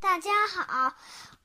[0.00, 0.94] 大家好，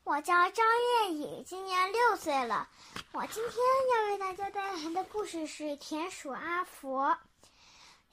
[0.05, 2.69] 我叫张月雨，今年六岁了。
[3.11, 3.53] 我今天
[3.93, 7.05] 要为大家带来的故事是《田鼠阿佛》。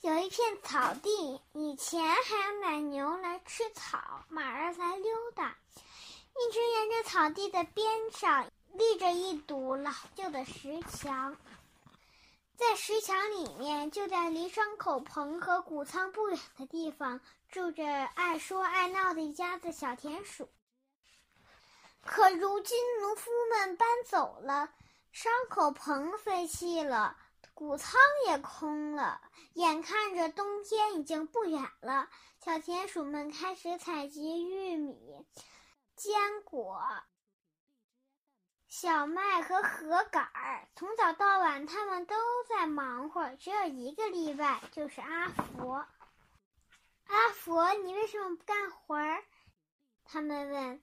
[0.00, 5.54] 有一片草地，以前还有奶牛来吃草，马儿来溜达。
[6.34, 11.36] 一直沿着草地的边上立着一堵老旧的石墙，
[12.62, 17.20] 在石墙里面，就在离牲口棚和谷仓不远的地方。
[17.48, 20.48] 住着爱说爱闹的一家子小田鼠。
[22.02, 24.72] 可如今农夫们搬走了，
[25.10, 27.16] 伤口棚废弃了，
[27.52, 29.20] 谷仓也空了，
[29.54, 32.08] 眼看着冬天已经不远了，
[32.44, 35.26] 小田鼠们开始采集玉米、
[35.96, 36.80] 坚果、
[38.72, 40.66] 小麦和禾杆儿。
[40.74, 42.16] 从早到晚，他们都
[42.48, 45.86] 在忙活，只有一个例外，就是阿佛。
[47.04, 49.22] 阿佛，你为什么不干活儿？
[50.06, 50.82] 他们问。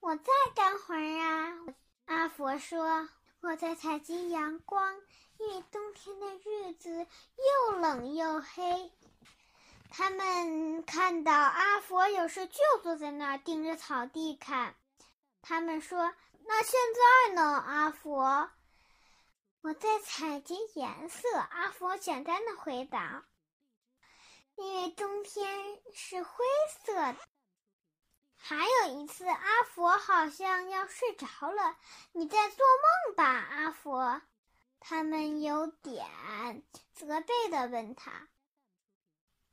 [0.00, 1.54] 我在干活儿啊，
[2.06, 3.08] 阿佛说。
[3.40, 4.96] 我在采集阳光，
[5.38, 7.06] 因为冬天的日子
[7.70, 8.90] 又冷又黑。
[9.90, 14.74] 他们看到阿佛有事就坐在那儿盯着草地看。
[15.48, 16.12] 他们说
[16.44, 18.50] ：“那现在呢，阿佛？”
[19.62, 21.38] 我在采集颜色。
[21.38, 23.24] 阿佛简单的回答。
[24.56, 26.44] 因为冬天是灰
[26.80, 27.16] 色的。
[28.36, 31.76] 还有一次，阿佛好像要睡着了。
[32.10, 32.66] 你在做
[33.06, 34.20] 梦吧，阿佛？
[34.80, 36.04] 他们有点
[36.92, 38.26] 责备的问他。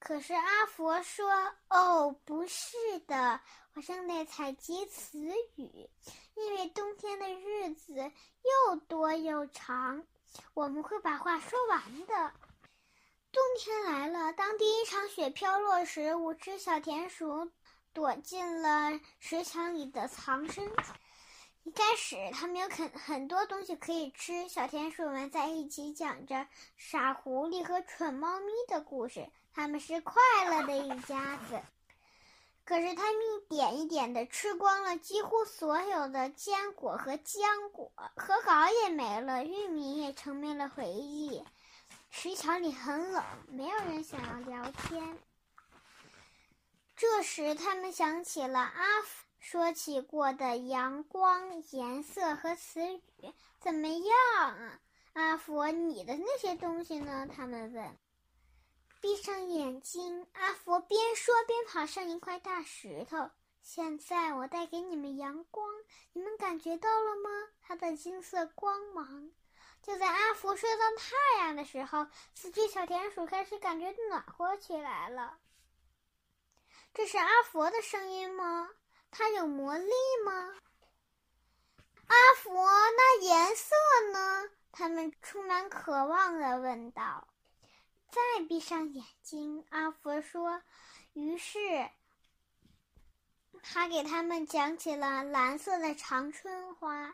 [0.04, 1.26] 可是阿佛说
[1.72, 2.76] ：“哦，不是
[3.08, 3.40] 的，
[3.74, 5.18] 我正在采集词
[5.56, 5.90] 语。
[6.36, 10.04] 因为冬天的日子又多又长，
[10.54, 12.34] 我们会把话说完的。”
[13.32, 17.50] 冬天来了，当第一场雪飘落时，五只小田鼠
[17.94, 20.94] 躲进了石墙里的藏身处。
[21.64, 24.50] 一开始，它们有很很多东西可以吃。
[24.50, 31.62] 小田鼠们在一起讲着傻狐狸和蠢猫咪的故事，他们是快乐的一家子。
[32.66, 41.44] 可是，它们一点一点的吃光了几乎所有的坚果和浆果，禾秆也没了，玉米也成为了回忆。
[42.10, 45.18] 石桥里很冷，没有人想要聊天。
[46.96, 53.34] 这时，他们想起了阿福说起过的阳光、颜色和词语。
[53.60, 54.80] 怎么样啊，
[55.12, 55.70] 阿佛？
[55.70, 57.28] 你的那些东西呢？
[57.28, 57.98] 他们问。
[59.02, 63.30] 闭上眼睛，阿佛边说边跑上一块大石头。
[63.62, 65.68] 现在我带给你们阳光，
[66.14, 67.30] 你们感觉到了吗？
[67.62, 69.30] 它的金色光芒。
[69.82, 75.38] 就在阿福睡到太阳的时候，四只小田鼠开始感觉暖和起来了。
[76.94, 78.70] 这是阿佛的声音吗？
[79.16, 79.92] 它有魔力
[80.26, 80.56] 吗？
[82.08, 83.76] 阿佛，那颜色
[84.12, 84.50] 呢？
[84.72, 87.28] 他们充满渴望的问道。
[88.10, 90.64] 再闭上眼睛，阿佛说。
[91.14, 91.60] 于是，
[93.62, 97.14] 他给他们讲起了蓝色的长春花。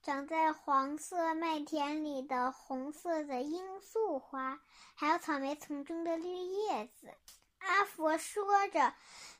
[0.00, 4.60] 长在黄色麦田里的红色的罂粟花，
[4.94, 7.14] 还有草莓丛中的绿叶子。
[7.64, 8.94] 阿佛说着，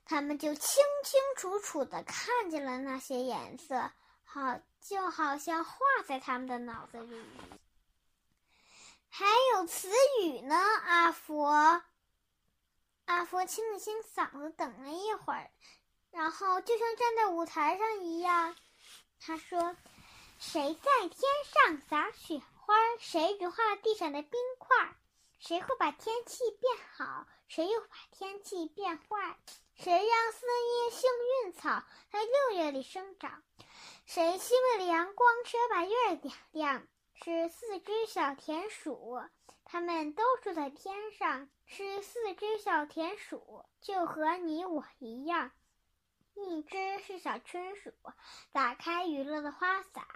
[0.04, 3.90] 他们就清清楚楚的看见了那些颜色，
[4.24, 7.24] 好，就好像画在他们的脑子里。
[9.08, 9.88] 还有词
[10.22, 11.82] 语呢，阿佛。
[13.04, 15.50] 阿佛清了清嗓子，等了一会儿，
[16.10, 18.56] 然后就像站在舞台上一样，
[19.20, 19.76] 他说。
[20.36, 21.22] 谁在天
[21.54, 22.74] 上撒雪花？
[22.98, 24.94] 谁融化了地上的冰块？
[25.38, 27.26] 谁会把天气变好？
[27.54, 29.38] 谁又把天气变坏？
[29.76, 31.08] 谁让四叶幸
[31.44, 33.44] 运草在六月里生长？
[34.06, 36.84] 谁吸为了阳光，谁把月儿点亮？
[37.12, 39.22] 是四只小田鼠，
[39.62, 41.48] 它们都住在天上。
[41.64, 45.52] 是四只小田鼠，就和你我一样。
[46.34, 47.92] 一只是小春鼠，
[48.50, 50.08] 打开娱乐的花洒。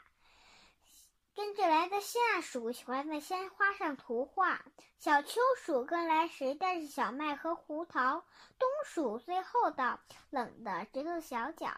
[1.34, 4.60] 跟着来的夏鼠喜欢在鲜花上涂画，
[4.98, 8.24] 小秋鼠跟来时带着小麦和胡桃，
[8.58, 11.68] 冬鼠最后到，冷的直跺小脚。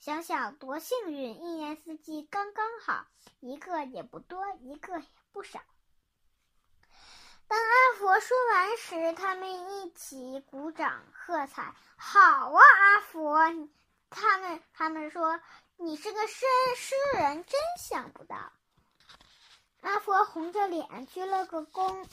[0.00, 3.06] 想想多幸运，一年四季刚刚好，
[3.40, 5.60] 一个也不多，一个也不少。
[7.48, 11.74] 当阿佛说完时，他们一起鼓掌喝彩。
[11.96, 12.20] 好
[12.50, 13.38] 啊，阿佛！
[14.10, 15.40] 他们他们说
[15.76, 16.44] 你是个诗
[16.76, 18.52] 诗人，真想不到。
[19.86, 22.04] 阿佛红着脸鞠了个躬，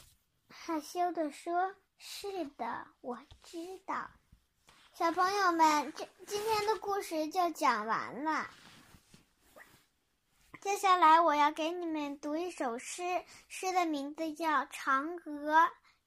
[0.48, 4.12] 害羞地说：“是的，我知道。”
[4.94, 8.48] 小朋友们，这今天的故事就讲完了。
[10.62, 15.54] 接下来我要给你们读一首诗，诗的名字叫《嫦娥》，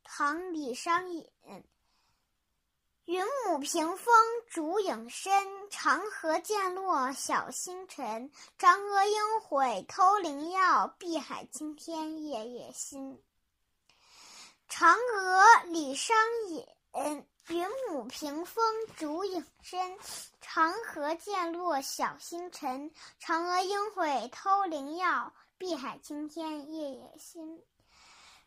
[0.04, 1.28] 唐·李商隐。
[3.06, 4.12] 云母屏风
[4.50, 5.32] 烛影深，
[5.70, 8.32] 长河渐落晓星沉。
[8.58, 13.23] 嫦娥应悔偷灵药，碧海青天夜夜心。
[14.69, 16.17] 嫦娥，李商
[16.49, 16.67] 隐。
[17.49, 18.64] 云母屏风
[18.97, 19.97] 烛影深，
[20.41, 22.91] 长河渐落晓星沉。
[23.23, 27.62] 嫦娥应悔偷灵药，碧海青天夜夜心。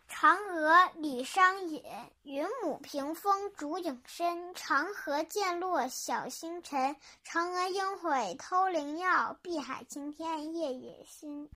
[0.09, 1.83] 嫦娥，李商隐。
[2.23, 6.95] 云母屏风烛影深，长河渐落晓星沉。
[7.23, 11.47] 嫦娥应悔偷灵药，碧海青天夜夜心。